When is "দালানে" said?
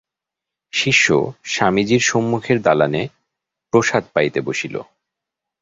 2.61-3.01